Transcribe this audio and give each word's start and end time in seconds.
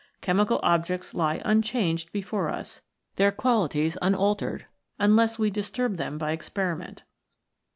Chemical 0.19 0.59
objects 0.63 1.13
lie 1.13 1.43
unchanged 1.45 2.11
before 2.11 2.49
us, 2.49 2.81
their 3.17 3.31
qualities 3.31 3.99
unaltered, 4.01 4.65
unless 4.97 5.37
we 5.37 5.51
disturb 5.51 5.97
them 5.97 6.17
by 6.17 6.31
experiment. 6.31 7.03